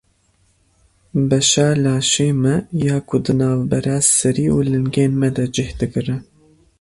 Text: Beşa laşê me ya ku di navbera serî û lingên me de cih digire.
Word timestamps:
Beşa 1.29 1.67
laşê 1.83 2.29
me 2.41 2.55
ya 2.87 2.97
ku 3.07 3.17
di 3.23 3.33
navbera 3.39 3.97
serî 4.15 4.45
û 4.55 4.57
lingên 4.71 5.13
me 5.21 5.29
de 5.35 5.45
cih 5.55 5.71
digire. 5.79 6.17